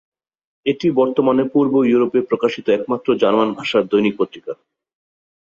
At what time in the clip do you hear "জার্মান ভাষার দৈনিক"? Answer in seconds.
3.21-4.13